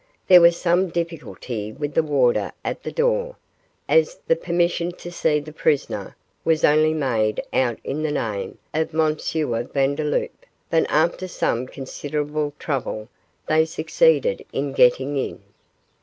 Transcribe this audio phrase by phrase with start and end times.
[0.27, 3.35] There was some difficulty with the warder at the door,
[3.87, 8.95] as the permission to see the prisoner was only made out in the name of
[8.95, 9.15] M.
[9.15, 13.09] Vandeloup, but after some considerable trouble
[13.45, 15.43] they succeeded in getting in.